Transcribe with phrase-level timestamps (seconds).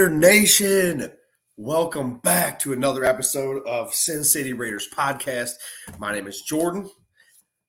[0.00, 1.12] Raider Nation,
[1.58, 5.50] welcome back to another episode of Sin City Raiders podcast.
[5.98, 6.88] My name is Jordan.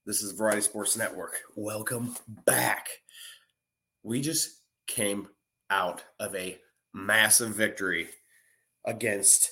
[0.05, 1.41] This is Variety Sports Network.
[1.57, 2.87] Welcome back.
[4.03, 5.27] We just came
[5.69, 6.57] out of a
[6.93, 8.07] massive victory
[8.85, 9.51] against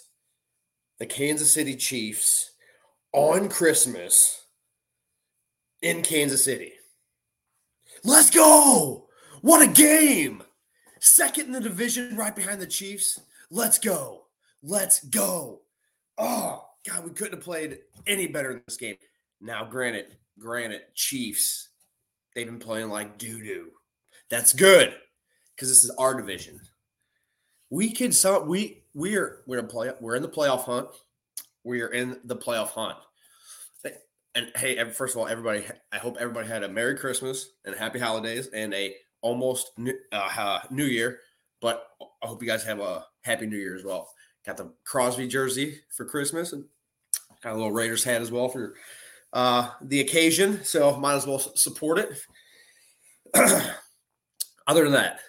[1.00, 2.52] the Kansas City Chiefs
[3.12, 4.42] on Christmas
[5.82, 6.72] in Kansas City.
[8.06, 9.10] Let's go!
[9.42, 10.44] What a game!
[11.00, 13.20] Second in the division, right behind the Chiefs.
[13.50, 14.26] Let's go.
[14.62, 15.62] Let's go.
[16.18, 18.98] Oh, God, we couldn't have played any better in this game.
[19.42, 21.70] Now, granted, granted, Chiefs,
[22.36, 23.68] they've been playing like doo doo.
[24.30, 24.94] That's good
[25.56, 26.60] because this is our division.
[27.70, 30.88] We can some we we are we're in play we're in the playoff hunt.
[31.64, 32.98] We are in the playoff hunt.
[34.36, 37.98] And hey, first of all, everybody, I hope everybody had a Merry Christmas and Happy
[37.98, 41.20] Holidays and a almost new, uh, new Year,
[41.62, 41.88] but
[42.22, 44.10] I hope you guys have a happy New Year as well.
[44.46, 46.66] Got the Crosby jersey for Christmas and
[47.44, 48.76] got a little Raiders hat as well for
[49.34, 50.64] uh, the occasion.
[50.64, 52.18] So might as well support it.
[54.68, 55.20] Other than that,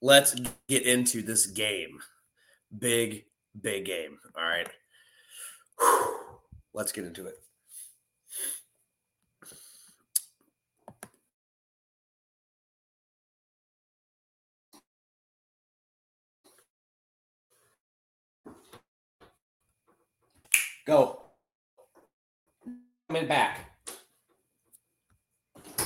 [0.00, 0.34] let's
[0.68, 1.98] get into this game.
[2.78, 3.24] Big,
[3.60, 4.18] big game.
[4.36, 4.68] All right.
[5.78, 6.16] Whew.
[6.74, 7.34] Let's get into it.
[20.88, 21.20] Go.
[23.08, 23.78] Coming back.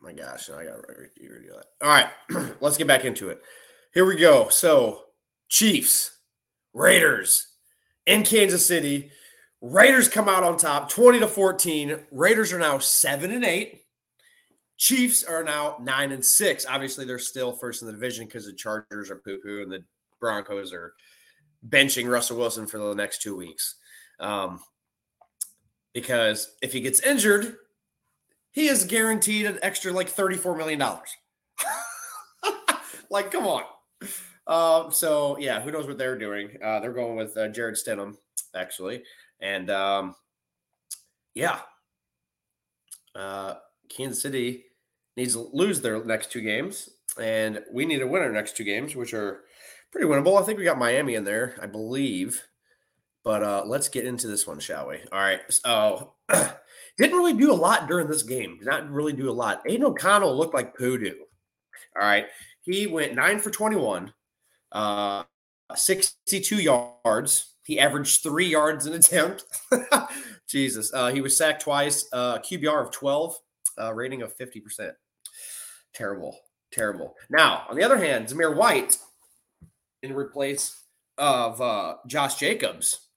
[0.00, 1.66] My gosh, I got to redo that.
[1.82, 2.08] All right,
[2.62, 3.42] let's get back into it.
[3.92, 4.48] Here we go.
[4.48, 5.02] So,
[5.50, 6.16] Chiefs,
[6.72, 7.48] Raiders
[8.06, 9.10] in Kansas City.
[9.60, 12.06] Raiders come out on top 20 to 14.
[12.10, 13.81] Raiders are now 7 and 8.
[14.82, 16.66] Chiefs are now nine and six.
[16.68, 19.84] Obviously, they're still first in the division because the Chargers are poo poo and the
[20.18, 20.94] Broncos are
[21.68, 23.76] benching Russell Wilson for the next two weeks.
[24.18, 24.58] Um,
[25.94, 27.58] because if he gets injured,
[28.50, 30.80] he is guaranteed an extra like $34 million.
[33.08, 33.62] like, come on.
[34.48, 36.58] Uh, so, yeah, who knows what they're doing?
[36.60, 38.16] Uh, they're going with uh, Jarrett Stidham,
[38.52, 39.04] actually.
[39.38, 40.16] And um,
[41.34, 41.60] yeah,
[43.14, 43.54] uh,
[43.88, 44.64] Kansas City
[45.16, 46.88] needs to lose their next two games,
[47.20, 49.42] and we need to win our next two games, which are
[49.90, 50.40] pretty winnable.
[50.40, 52.42] I think we got Miami in there, I believe.
[53.24, 54.98] But uh, let's get into this one, shall we?
[55.12, 55.40] All right.
[55.48, 56.14] So
[56.98, 58.58] didn't really do a lot during this game.
[58.58, 59.62] Did not really do a lot.
[59.66, 61.14] Aidan O'Connell looked like poodoo.
[61.94, 62.26] All right.
[62.62, 64.12] He went nine for 21,
[64.72, 65.24] uh,
[65.74, 67.54] 62 yards.
[67.64, 69.44] He averaged three yards an attempt.
[70.48, 70.92] Jesus.
[70.92, 73.36] Uh, he was sacked twice, uh, QBR of 12,
[73.80, 74.92] uh, rating of 50%.
[75.94, 76.38] Terrible,
[76.72, 77.14] terrible.
[77.30, 78.98] Now, on the other hand, Zamir White,
[80.02, 80.80] in replace
[81.18, 83.08] of uh, Josh Jacobs,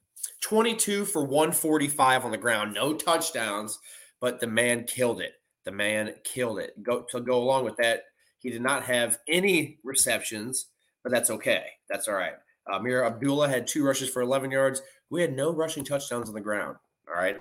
[0.41, 3.79] 22 for 145 on the ground, no touchdowns,
[4.19, 5.33] but the man killed it.
[5.63, 6.81] The man killed it.
[6.83, 8.03] Go to go along with that,
[8.45, 10.67] he did not have any receptions,
[11.01, 11.65] but that's okay.
[11.89, 12.33] That's all right.
[12.71, 14.83] Uh, Abdullah had two rushes for 11 yards.
[15.09, 16.77] We had no rushing touchdowns on the ground.
[17.07, 17.37] All right.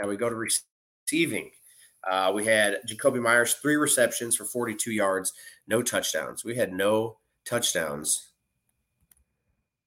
[0.00, 1.50] Now we go to receiving.
[2.10, 5.32] Uh, we had Jakobi Meyers, three receptions for 42 yards,
[5.66, 6.44] no touchdowns.
[6.44, 8.30] We had no touchdowns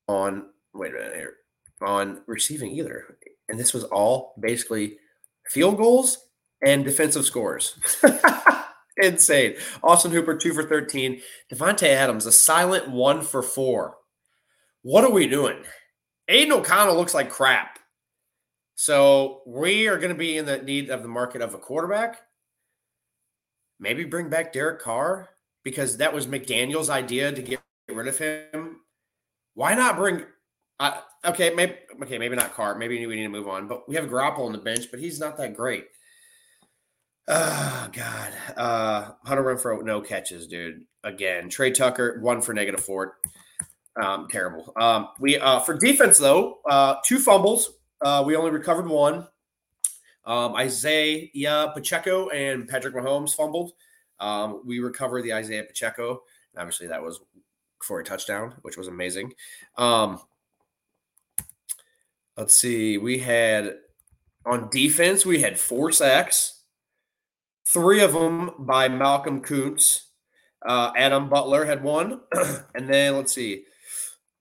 [0.08, 1.36] on, wait a minute here,
[1.82, 3.18] on receiving either.
[3.50, 4.98] And this was all basically
[5.48, 6.28] field goals
[6.64, 7.76] and defensive scores.
[8.98, 9.56] Insane.
[9.84, 11.22] Austin Hooper, two for 13.
[11.52, 13.98] Davante Adams, a silent one for four.
[14.84, 15.64] What are we doing?
[16.28, 17.80] Aidan O'Connell looks like crap.
[18.82, 22.20] So we are going to be in the need of the market of a quarterback.
[23.80, 25.30] Maybe bring back Derek Carr
[25.62, 28.78] because that was McDaniels' idea to get rid of him.
[29.54, 30.24] Why not bring?
[30.80, 32.76] Uh, okay, maybe okay, maybe not Carr.
[32.76, 33.68] Maybe we need to move on.
[33.68, 35.86] But we have Garoppolo on the bench, but he's not that great.
[37.28, 40.86] Oh God, uh, Hunter Renfrow, no catches, dude.
[41.04, 43.18] Again, Tre Tucker, one for negative four.
[44.02, 44.74] Um, terrible.
[44.76, 47.74] Um, we uh, for defense though, uh, two fumbles,
[48.04, 49.28] uh, we only recovered one.
[50.26, 53.72] Um, Isaiah Pacheco and Patrick Mahomes fumbled.
[54.20, 56.22] Um, we recovered the Isaiah Pacheco.
[56.58, 57.22] Obviously, that was
[57.82, 59.34] for a touchdown, which was amazing.
[59.78, 60.20] Um,
[62.38, 62.98] let's see.
[62.98, 63.76] We had
[64.46, 66.64] on defense, we had four sacks,
[67.66, 70.04] three of them by Malcolm Koonce.
[70.64, 72.22] Uh, Adam Butler had one.
[72.76, 73.66] and then let's see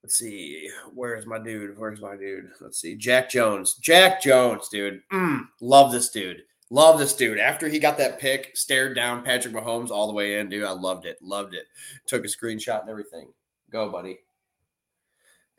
[0.02, 1.78] let's see, where's my dude?
[1.78, 2.50] Where's my dude?
[2.60, 3.74] Let's see, Jack Jones.
[3.74, 5.02] Jack Jones, dude.
[5.12, 6.42] Mm, love this dude.
[6.70, 7.38] Love this dude.
[7.38, 10.64] After he got that pick, stared down Patrick Mahomes all the way in, dude.
[10.64, 11.18] I loved it.
[11.20, 11.66] Loved it.
[12.06, 13.32] Took a screenshot and everything.
[13.70, 14.20] Go, buddy.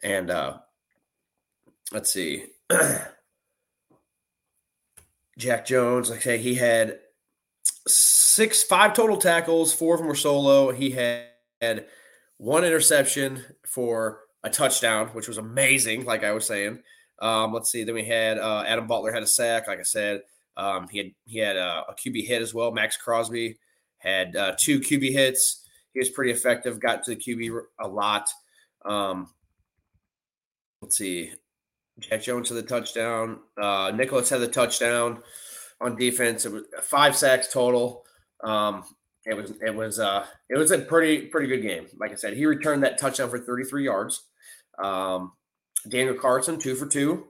[0.03, 0.59] And uh
[1.91, 2.45] let's see.
[5.37, 6.99] Jack Jones, like I say, he had
[7.87, 9.73] six, five total tackles.
[9.73, 10.71] Four of them were solo.
[10.71, 11.25] He had,
[11.59, 11.87] had
[12.37, 16.05] one interception for a touchdown, which was amazing.
[16.05, 16.79] Like I was saying,
[17.19, 17.83] um, let's see.
[17.83, 19.67] Then we had uh, Adam Butler had a sack.
[19.67, 20.21] Like I said,
[20.57, 22.71] um, he had he had a, a, QB hit as well.
[22.71, 23.57] Maxx Crosby
[23.97, 25.67] had uh, two QB hits.
[25.93, 26.79] He was pretty effective.
[26.79, 28.29] Got to the QB a lot.
[28.85, 29.29] Um,
[30.81, 31.33] let's see.
[31.99, 33.39] Jack Jones had the touchdown.
[33.61, 35.21] Uh, Nicholas had the touchdown
[35.79, 36.45] on defense.
[36.45, 38.03] It was five sacks total.
[38.43, 38.83] Um,
[39.25, 41.85] it was it was uh it was a pretty pretty good game.
[41.99, 44.23] Like I said, he returned that touchdown for 33 yards.
[44.81, 45.33] Um,
[45.87, 47.27] Daniel Carlson two for two.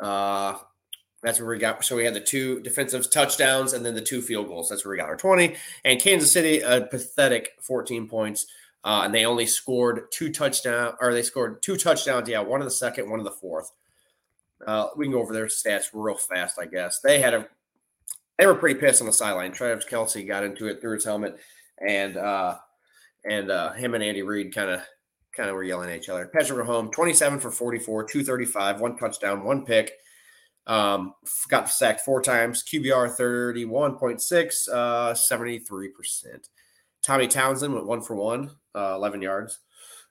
[0.00, 0.56] Uh,
[1.22, 1.84] that's where we got.
[1.84, 4.68] So we had the two defensive touchdowns and then the two field goals.
[4.68, 5.56] That's where we got our 20.
[5.84, 8.46] And Kansas City, a pathetic 14 points.
[8.84, 12.28] Uh, and they only scored two touchdowns, or they scored two touchdowns.
[12.28, 13.72] Yeah, one in the second, one in the fourth.
[14.66, 17.00] Uh, we can go over their stats real fast, I guess.
[17.00, 17.48] They had a
[18.38, 19.52] they were pretty pissed on the sideline.
[19.52, 21.38] Travis Kelce got into it through his helmet,
[21.86, 22.56] and uh,
[23.24, 24.80] and uh, him and Andy Reid kind of
[25.36, 26.26] kind of were yelling at each other.
[26.26, 29.92] Patrick Mahomes, 27 for 44, 235, one touchdown, one pick.
[30.66, 31.14] Um,
[31.48, 32.62] got sacked four times.
[32.62, 36.48] QBR 31.6, uh, 73%.
[37.02, 39.60] Tommy Townsend went one for one, uh, 11 yards.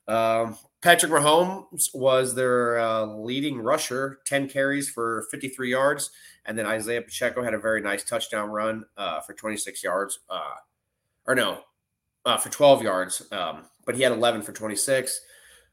[0.08, 6.12] Um, Patrick Mahomes was their uh, leading rusher, 10 carries for 53 yards.
[6.46, 10.20] And then Isaiah Pacheco had a very nice touchdown run uh, for 26 yards.
[10.30, 10.56] Uh,
[11.26, 11.62] or no,
[12.26, 13.26] uh, for 12 yards.
[13.32, 15.22] Um, but he had 11 for 26.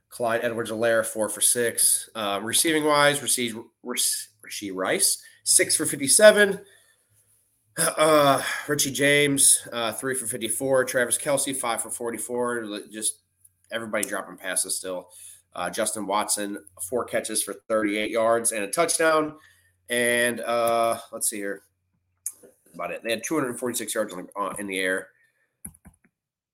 [0.08, 2.10] Clyde Edwards Helaire, four for six.
[2.14, 6.60] Uh, receiving wise, received Rashee Rice, six for 57.
[7.78, 10.84] Uh, Richie James, uh, three for 54.
[10.84, 12.80] Travis Kelce, five for 44.
[12.90, 13.20] Just
[13.70, 15.10] everybody dropping passes still.
[15.54, 16.58] Uh, Justin Watson,
[16.88, 19.36] four catches for 38 yards and a touchdown.
[19.88, 21.62] And uh, let's see here.
[22.74, 23.02] about it.
[23.02, 25.08] They had 246 yards the, in the air.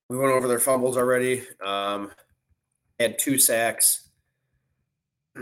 [0.09, 1.43] We went over their fumbles already.
[1.63, 2.11] Um,
[2.99, 4.09] had two sacks.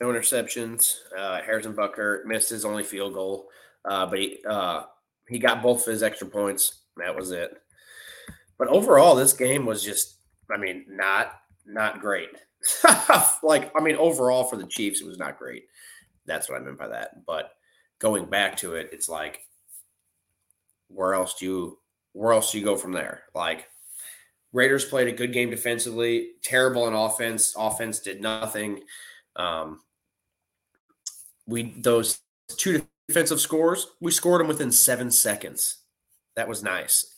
[0.00, 0.96] No interceptions.
[1.16, 3.48] Uh, Harrison Butker missed his only field goal,
[3.84, 4.82] uh, but he uh,
[5.28, 6.80] he got both of his extra points.
[6.96, 7.56] That was it.
[8.58, 10.16] But overall, this game was just,
[10.52, 11.32] I mean, not
[11.66, 12.28] not great.
[13.42, 15.64] like, I mean, overall for the Chiefs, it was not great.
[16.26, 17.24] That's what I meant by that.
[17.26, 17.52] But
[17.98, 19.40] going back to it, it's like,
[20.94, 21.78] where else do you
[22.12, 23.24] where else do you go from there?
[23.34, 23.68] Like,
[24.52, 27.54] Raiders played a good game defensively, terrible in offense.
[27.58, 28.80] Offense did nothing.
[29.34, 29.80] Um,
[31.46, 35.78] we those two defensive scores, we scored them within seven seconds.
[36.36, 37.16] That was nice.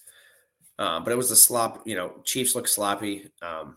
[0.78, 1.86] Um, but it was a slop.
[1.86, 3.30] You know, Chiefs look sloppy.
[3.42, 3.76] Um,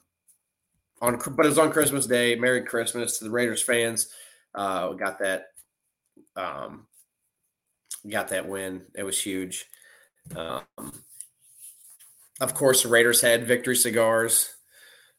[1.01, 2.35] on but it was on Christmas Day.
[2.35, 4.07] Merry Christmas to the Raiders fans.
[4.55, 5.47] Uh, we got that.
[6.35, 6.87] Um,
[8.09, 8.83] got that win.
[8.95, 9.65] It was huge.
[10.35, 10.63] Um,
[12.41, 14.49] of course, the Raiders had victory cigars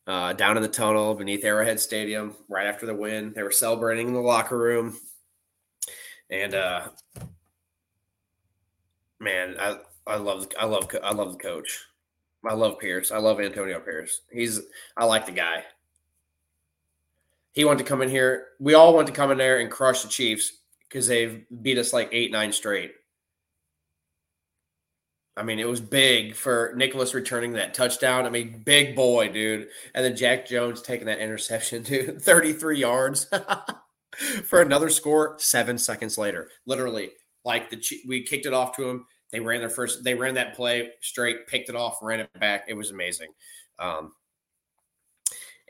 [0.07, 3.33] uh, down in the tunnel beneath Arrowhead Stadium right after the win.
[3.35, 4.99] They were celebrating in the locker room,
[6.31, 6.88] and uh,
[9.19, 11.85] man, I I love I love I love the coach.
[12.49, 13.12] I love Pierce.
[13.12, 14.23] I love Antonio Pierce.
[14.33, 14.61] He's
[14.97, 15.64] I like the guy.
[17.52, 18.49] He wanted to come in here.
[18.59, 21.93] We all want to come in there and crush the Chiefs because they've beat us
[21.93, 22.93] like eight, nine straight.
[25.40, 28.26] I mean, it was big for Nicholas returning that touchdown.
[28.26, 29.68] I mean, big boy, dude.
[29.94, 32.20] And then Jack Jones taking that interception, dude.
[32.20, 33.26] 33 yards
[34.44, 36.50] for another score seven seconds later.
[36.66, 39.06] Literally, like the we kicked it off to him.
[39.32, 40.04] They ran their first.
[40.04, 42.66] They ran that play straight, picked it off, ran it back.
[42.68, 43.30] It was amazing.
[43.78, 44.12] Um,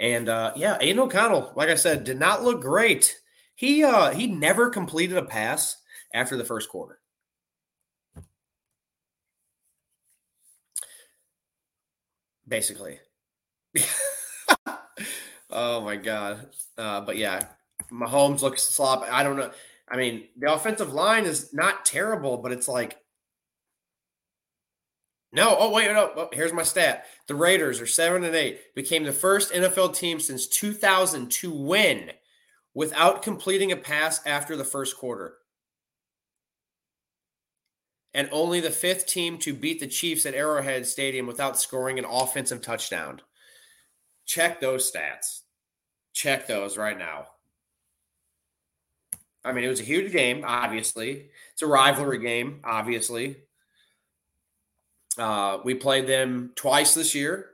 [0.00, 3.20] and uh, yeah, Aidan O'Connell, like I said, did not look great.
[3.54, 5.76] He uh, he never completed a pass
[6.12, 6.98] after the first quarter.
[12.50, 12.98] Basically.
[15.50, 16.48] oh my god.
[16.76, 17.46] Uh, but yeah,
[17.90, 19.08] Mahomes looks sloppy.
[19.08, 19.50] I don't know.
[19.88, 22.98] I mean, the offensive line is not terrible, but it's like
[25.32, 26.10] no, oh wait, no.
[26.16, 27.06] Oh, here's my stat.
[27.28, 32.10] The Raiders are seven and eight, became the first NFL team since 2000 to win
[32.74, 35.34] without completing a pass after the first quarter.
[38.12, 42.04] And only the fifth team to beat the Chiefs at Arrowhead Stadium without scoring an
[42.04, 43.20] offensive touchdown.
[44.26, 45.42] Check those stats.
[46.12, 47.26] Check those right now.
[49.44, 51.30] I mean, it was a huge game, obviously.
[51.52, 53.36] It's a rivalry game, obviously.
[55.16, 57.50] Uh, we played them twice this year.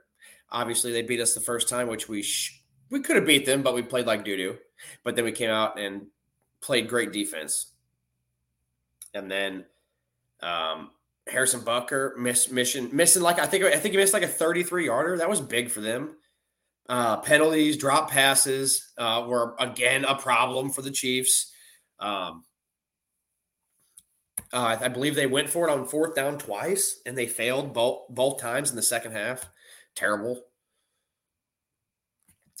[0.51, 3.61] Obviously, they beat us the first time, which we sh- we could have beat them,
[3.61, 4.57] but we played like doo doo.
[5.03, 6.07] But then we came out and
[6.61, 7.67] played great defense.
[9.13, 9.65] And then
[10.41, 10.91] um,
[11.27, 14.85] Harrison Butker miss mission missing like I think I think he missed like a 33
[14.85, 15.17] yarder.
[15.17, 16.15] That was big for them.
[16.89, 21.51] Uh, penalties, drop passes uh, were again a problem for the Chiefs.
[21.99, 22.45] Um,
[24.53, 28.07] uh, I believe they went for it on fourth down twice, and they failed both
[28.09, 29.45] both times in the second half.
[29.95, 30.41] Terrible.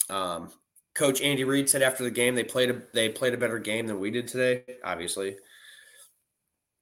[0.09, 0.51] Um,
[0.93, 3.87] Coach Andy Reid said after the game they played a they played a better game
[3.87, 4.63] than we did today.
[4.83, 5.37] Obviously,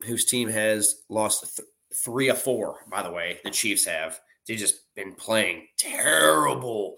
[0.04, 2.80] whose team has lost th- three of four.
[2.90, 4.20] By the way, the Chiefs have.
[4.48, 6.96] They've just been playing terrible.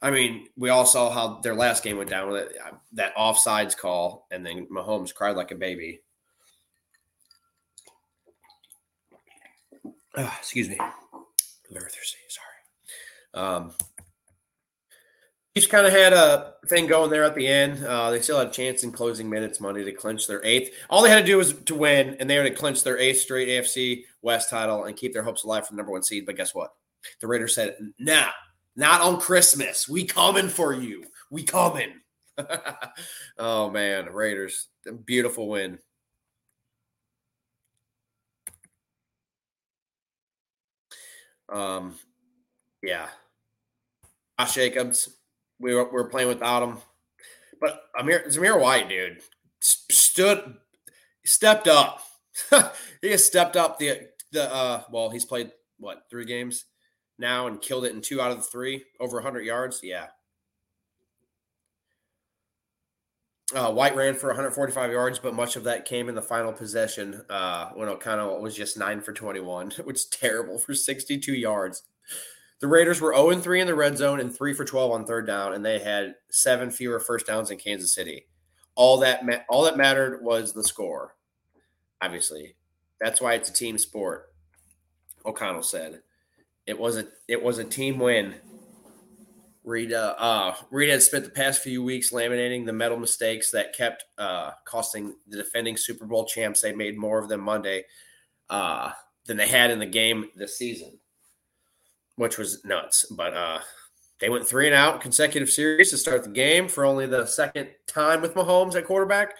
[0.00, 3.76] I mean, we all saw how their last game went down with that, that offsides
[3.76, 6.00] call, and then Mahomes cried like a baby.
[10.16, 10.78] Uh, excuse me.
[11.70, 12.18] very thirsty.
[12.28, 13.44] Sorry.
[13.44, 13.74] Um,
[15.56, 17.84] Chiefs kind of had a thing going there at the end.
[17.84, 20.72] Uh, they still had a chance in closing minutes Monday to clinch their eighth.
[20.88, 23.20] All they had to do was to win, and they had to clinch their eighth
[23.20, 26.26] straight AFC West title and keep their hopes alive for the number one seed.
[26.26, 26.74] But guess what?
[27.20, 28.28] The Raiders said, "Nah,
[28.76, 29.88] not on Christmas.
[29.88, 31.04] We coming for you.
[31.30, 32.00] We coming."
[33.38, 34.68] oh man, Raiders,
[35.04, 35.78] beautiful win.
[41.48, 41.94] Um,
[42.82, 43.08] yeah.
[44.38, 45.17] Josh Jacobs,
[45.60, 46.78] we were, we were playing without him.
[47.60, 49.20] But Amir, Zamir White, dude,
[49.60, 50.54] stood,
[51.24, 52.02] stepped up.
[53.02, 56.66] he has stepped up the the uh well, he's played what three games
[57.18, 59.80] now and killed it in two out of the three, over 100 yards.
[59.82, 60.06] Yeah.
[63.54, 67.22] Uh, White ran for 145 yards, but much of that came in the final possession
[67.30, 71.82] uh, when O'Connell was just nine for 21, which is terrible for 62 yards.
[72.60, 75.26] The Raiders were 0 3 in the red zone and 3 for 12 on third
[75.26, 78.26] down, and they had seven fewer first downs in Kansas City.
[78.74, 81.14] All that ma- all that mattered was the score.
[82.00, 82.56] Obviously,
[83.00, 84.32] that's why it's a team sport.
[85.24, 86.02] O'Connell said,
[86.66, 88.34] "It was a it was a team win."
[89.64, 94.02] Reid uh, uh, had spent the past few weeks laminating the metal mistakes that kept
[94.16, 96.62] uh, costing the defending Super Bowl champs.
[96.62, 97.84] They made more of them Monday
[98.48, 98.92] uh,
[99.26, 100.98] than they had in the game this season
[102.18, 103.06] which was nuts.
[103.10, 103.60] But uh,
[104.20, 107.68] they went three and out consecutive series to start the game for only the second
[107.86, 109.34] time with Mahomes at quarterback.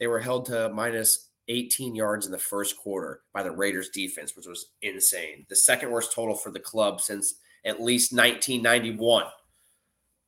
[0.00, 4.34] They were held to minus 18 yards in the first quarter by the Raiders defense,
[4.34, 5.44] which was insane.
[5.48, 9.24] The second worst total for the club since at least 1991.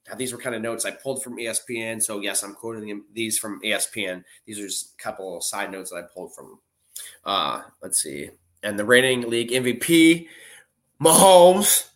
[0.09, 2.03] Now, these were kind of notes I pulled from ESPN.
[2.03, 4.23] So, yes, I'm quoting these from ESPN.
[4.45, 6.61] These are just a couple of side notes that I pulled from.
[7.25, 8.31] Uh, let's see.
[8.63, 10.29] And the reigning league MVP
[11.01, 11.89] Mahomes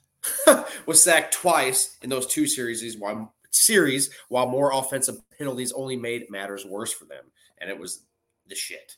[0.86, 6.30] was sacked twice in those two series while series while more offensive penalties only made
[6.30, 7.24] matters worse for them.
[7.58, 8.02] And it was
[8.48, 8.96] the shit.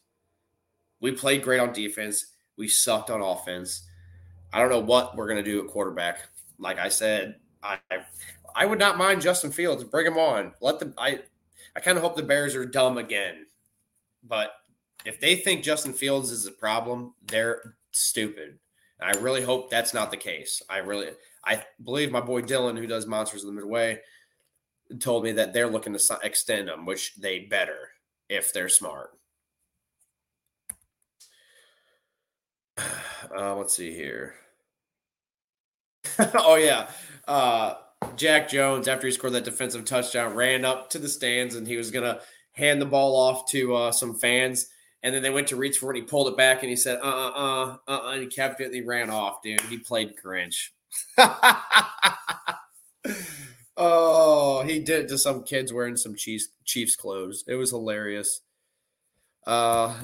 [1.00, 2.26] We played great on defense.
[2.56, 3.88] We sucked on offense.
[4.52, 6.28] I don't know what we're gonna do at quarterback.
[6.58, 7.78] Like I said, I
[8.54, 9.84] I would not mind Justin Fields.
[9.84, 10.52] Bring him on.
[10.60, 11.20] Let them I
[11.74, 13.46] I kind of hope the Bears are dumb again.
[14.22, 14.52] But
[15.04, 18.58] if they think Justin Fields is a problem, they're stupid.
[19.02, 20.62] I really hope that's not the case.
[20.68, 21.08] I really,
[21.44, 24.00] I believe my boy Dylan, who does Monsters of the Midway,
[25.00, 27.90] told me that they're looking to extend them, which they better
[28.28, 29.10] if they're smart.
[33.34, 34.34] Uh, let's see here.
[36.34, 36.88] oh yeah,
[37.28, 37.74] uh,
[38.16, 41.76] Jack Jones after he scored that defensive touchdown ran up to the stands and he
[41.76, 44.68] was gonna hand the ball off to uh, some fans
[45.02, 45.96] and then they went to reach for it.
[45.96, 48.66] And he pulled it back and he said, uh uh uh and he kept it
[48.66, 49.60] and he ran off, dude.
[49.62, 50.68] He played Grinch.
[53.76, 57.44] oh, he did it to some kids wearing some Chiefs, Chiefs clothes.
[57.46, 58.40] It was hilarious.
[59.46, 59.94] Uh,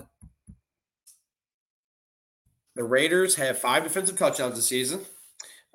[2.74, 5.00] the Raiders have five defensive touchdowns this season.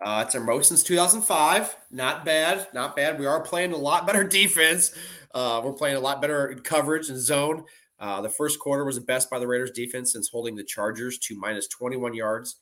[0.02, 1.76] Uh, it's our most since 2005.
[1.92, 2.68] Not bad.
[2.74, 3.20] Not bad.
[3.20, 4.94] We are playing a lot better defense.
[5.34, 7.66] Uh, we're playing a lot better coverage and zone.
[8.04, 11.18] Uh, the first quarter was the best by the Raiders defense since holding the Chargers
[11.20, 12.58] to minus 21 yards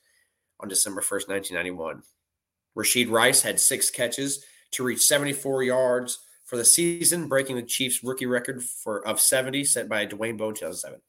[0.60, 2.04] on December 1st, 1991.
[2.78, 8.04] Rashee Rice had six catches to reach 74 yards for the season, breaking the Chiefs'
[8.04, 11.02] rookie record for of 70 set by Dwayne Bowe in 2007.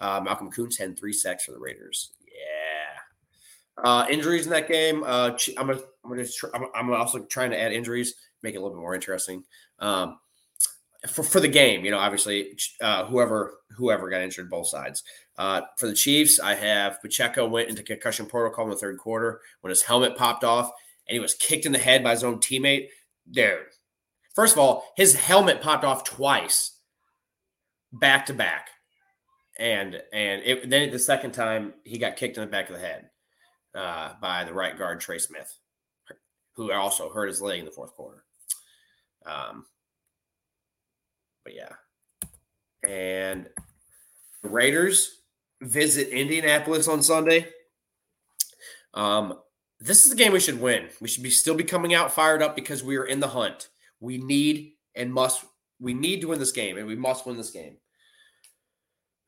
[0.00, 2.12] Uh, Malcolm Koonce had three sacks for the Raiders.
[2.24, 3.84] Yeah.
[3.84, 5.04] Uh, injuries in that game.
[5.04, 8.60] Uh, I'm gonna, I'm gonna, I'm, I'm also trying to add injuries, make it a
[8.62, 9.44] little bit more interesting.
[9.78, 10.18] Um,
[11.06, 15.02] for, for the game, you know, obviously, uh, whoever whoever got injured, both sides.
[15.36, 19.40] Uh, for the Chiefs, I have Pacheco went into concussion protocol in the third quarter
[19.60, 20.70] when his helmet popped off
[21.06, 22.88] and he was kicked in the head by his own teammate.
[23.30, 23.66] Dude,
[24.34, 26.80] first of all, his helmet popped off twice,
[27.92, 28.68] back to back,
[29.58, 32.82] and and it, then the second time he got kicked in the back of the
[32.82, 33.10] head
[33.74, 35.56] uh, by the right guard Trey Smith,
[36.56, 38.24] who also hurt his leg in the fourth quarter.
[39.24, 39.66] Um,
[41.48, 41.72] but yeah,
[42.86, 43.48] and
[44.42, 45.22] the Raiders
[45.62, 47.46] visit Indianapolis on Sunday.
[48.92, 49.38] Um,
[49.80, 50.88] this is a game we should win.
[51.00, 53.68] We should be still be coming out fired up because we are in the hunt.
[54.00, 55.44] We need and must
[55.80, 57.76] we need to win this game, and we must win this game.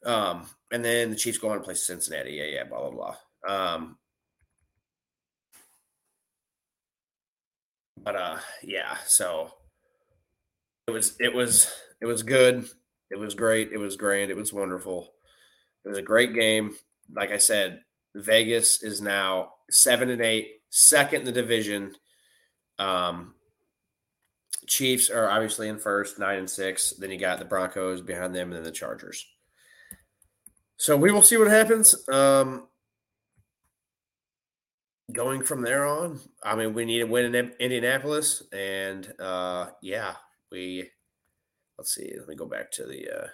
[0.05, 2.33] Um, and then the Chiefs go on to play Cincinnati.
[2.33, 3.15] Yeah, yeah, blah blah
[3.47, 3.75] blah.
[3.75, 3.97] Um,
[7.97, 8.97] but uh, yeah.
[9.07, 9.53] So
[10.87, 12.69] it was it was it was good.
[13.11, 13.73] It was great.
[13.73, 14.31] It was grand.
[14.31, 15.13] It was wonderful.
[15.85, 16.75] It was a great game.
[17.13, 17.81] Like I said,
[18.15, 21.95] Vegas is now seven and eight, second in the division.
[22.79, 23.35] Um,
[24.67, 26.91] Chiefs are obviously in first, nine and six.
[26.91, 29.27] Then you got the Broncos behind them, and then the Chargers.
[30.77, 32.09] So we will see what happens.
[32.09, 32.69] Um,
[35.13, 40.15] going from there on, I mean, we need to win in Indianapolis, and uh, yeah,
[40.51, 40.91] we.
[41.81, 42.13] Let's see.
[42.15, 43.27] Let me go back to the uh,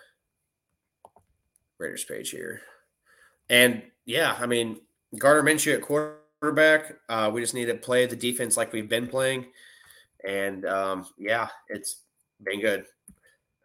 [1.78, 2.60] Raiders page here,
[3.50, 4.82] and yeah, I mean,
[5.18, 6.92] Gardner Minshew at quarterback.
[7.08, 9.46] Uh, we just need to play the defense like we've been playing,
[10.24, 12.02] and um, yeah, it's
[12.40, 12.84] been good.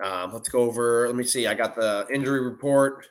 [0.03, 1.05] Um, let's go over.
[1.05, 1.45] Let me see.
[1.45, 3.05] I got the injury report.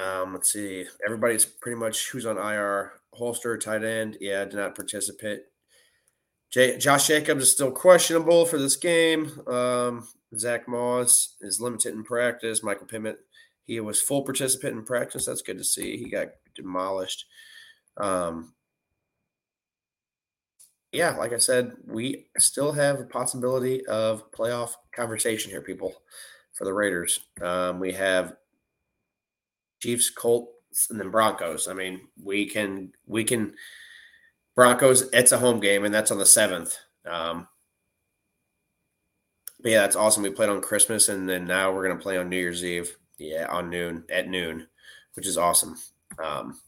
[0.00, 0.84] Um, let's see.
[1.02, 2.92] Everybody's pretty much who's on IR.
[3.14, 4.18] Holster, tight end.
[4.20, 5.44] Yeah, did not participate.
[6.56, 9.30] Josh Jacobs is still questionable for this game.
[9.46, 12.62] Um, Zach Moss is limited in practice.
[12.62, 13.16] Michael Pittman,
[13.64, 15.26] he was full participant in practice.
[15.26, 15.98] That's good to see.
[15.98, 17.26] He got demolished.
[17.98, 18.54] Um,
[20.92, 25.94] yeah, like I said, we still have a possibility of playoff conversation here, people,
[26.54, 27.20] for the Raiders.
[27.42, 28.34] Um, we have
[29.82, 31.68] Chiefs, Colts, and then Broncos.
[31.68, 33.52] I mean, we can we can
[34.56, 35.08] Broncos.
[35.12, 36.76] It's a home game, and that's on the seventh.
[37.08, 37.46] Um,
[39.60, 40.22] but yeah, that's awesome.
[40.22, 42.96] We played on Christmas, and then now we're gonna play on New Year's Eve.
[43.18, 44.66] Yeah, on noon at noon,
[45.14, 45.76] which is awesome.
[46.22, 46.58] Um,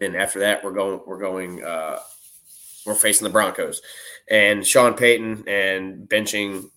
[0.00, 1.98] and after that, we're going we're going uh,
[2.86, 3.80] we're facing the Broncos,
[4.30, 6.70] and Sean Payton and benching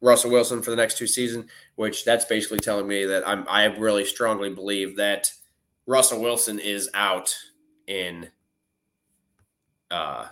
[0.00, 3.64] Russell Wilson for the next two seasons, which that's basically telling me that I'm I
[3.64, 5.32] really strongly believe that
[5.86, 7.34] Russell Wilson is out
[7.86, 8.28] in
[9.94, 10.26] uh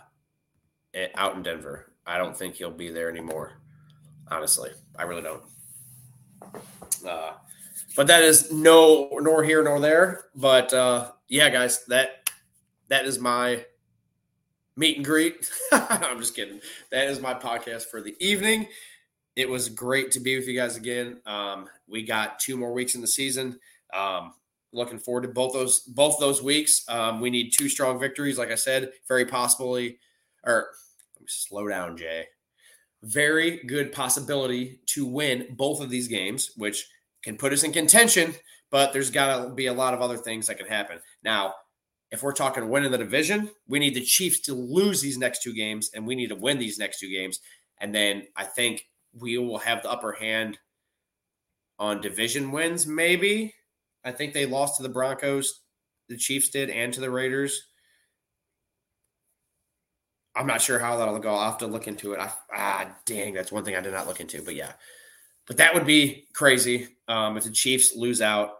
[1.15, 1.93] out in Denver.
[2.07, 3.53] I don't think he'll be there anymore.
[4.29, 5.43] Honestly, I really don't.
[7.07, 7.33] Uh,
[7.97, 10.27] but that is no nor here nor there.
[10.35, 12.31] But uh, yeah, guys, that
[12.89, 13.65] that is my
[14.77, 15.51] meet and greet.
[15.73, 16.61] I'm just kidding.
[16.91, 18.69] That is my podcast for the evening.
[19.37, 21.21] It was great to be with you guys again.
[21.25, 23.59] Um, we got two more weeks in the season.
[23.95, 24.35] Um,
[24.73, 26.85] looking forward to both those both those weeks.
[26.89, 29.99] Um, we need two strong victories, like I said, very possibly.
[30.45, 30.69] Or
[31.27, 32.27] slow down, Jay.
[33.03, 36.87] Very good possibility to win both of these games, which
[37.23, 38.35] can put us in contention.
[38.71, 40.99] But there's got to be a lot of other things that can happen.
[41.23, 41.55] Now,
[42.11, 45.55] if we're talking winning the division, we need the Chiefs to lose these next two
[45.55, 47.41] games, and we need to win these next two games.
[47.81, 48.87] And then I think
[49.19, 50.59] we will have the upper hand
[51.79, 53.55] on division wins, maybe.
[54.05, 55.61] I think they lost to the Broncos,
[56.09, 57.69] the Chiefs did, and to the Raiders.
[60.35, 61.35] I'm not sure how that'll go.
[61.35, 62.21] I'll have to look into it.
[62.21, 64.43] I, ah, dang, that's one thing I did not look into.
[64.43, 64.73] But yeah,
[65.47, 68.51] but that would be crazy um, if the Chiefs lose out.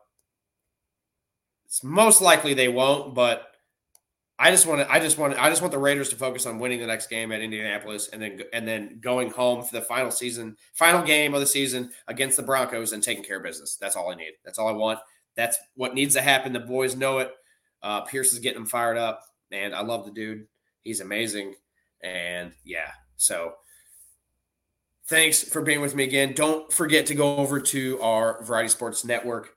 [1.67, 3.53] It's most likely they won't, but
[4.39, 4.93] I just want to.
[4.93, 5.39] I just want.
[5.39, 8.21] I just want the Raiders to focus on winning the next game at Indianapolis, and
[8.21, 12.37] then and then going home for the final season, final game of the season against
[12.37, 13.77] the Broncos, and taking care of business.
[13.81, 14.33] That's all I need.
[14.45, 14.99] That's all I want.
[15.37, 16.53] That's what needs to happen.
[16.53, 17.33] The boys know it.
[17.83, 20.47] Uh, Pierce is getting them fired up, and I love the dude.
[20.83, 21.55] He's amazing,
[22.03, 22.91] and yeah.
[23.17, 23.55] So
[25.07, 26.33] thanks for being with me again.
[26.35, 29.57] Don't forget to go over to our Variety Sports Network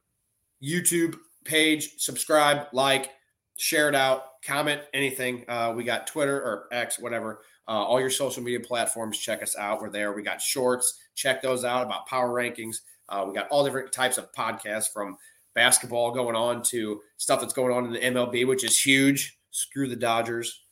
[0.64, 3.12] YouTube page, subscribe, like,
[3.58, 5.44] share it out comment anything.
[5.48, 7.42] Uh, we got Twitter or X, whatever.
[7.68, 9.18] Uh, all your social media platforms.
[9.18, 9.82] Check us out.
[9.82, 10.14] We're there.
[10.14, 11.00] We got shorts.
[11.16, 12.78] Check those out about power rankings.
[13.10, 15.18] Uh, we got all different types of podcasts from
[15.56, 19.39] basketball going on to stuff that's going on in the MLB, which is huge.
[19.52, 20.63] Screw the Dodgers.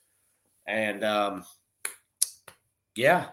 [0.68, 1.46] And um,
[2.96, 3.28] yeah,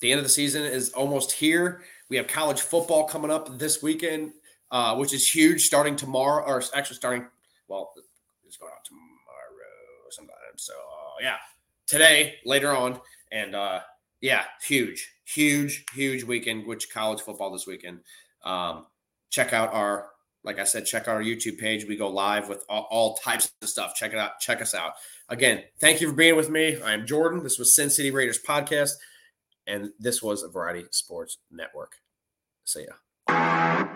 [0.00, 1.82] the end of the season is almost here.
[2.08, 4.32] We have college football coming up this weekend,
[4.70, 7.26] uh, which is huge, starting tomorrow, or actually starting,
[7.68, 7.92] well,
[8.44, 9.12] it's going out tomorrow
[10.10, 10.36] sometime.
[10.56, 11.36] So, uh, yeah,
[11.86, 13.00] today, later on.
[13.32, 13.80] And uh,
[14.20, 18.00] yeah, huge, huge, huge weekend, which college football this weekend.
[18.44, 18.86] Um,
[19.30, 20.08] check out our,
[20.44, 21.86] like I said, check out our YouTube page.
[21.86, 23.94] We go live with all, all types of stuff.
[23.94, 24.40] Check it out.
[24.40, 24.94] Check us out.
[25.28, 26.80] Again, thank you for being with me.
[26.82, 27.42] I am Jordan.
[27.42, 28.92] This was Sin City Raiders podcast,
[29.66, 31.96] and this was a Variety Sports Network.
[32.64, 33.88] See ya.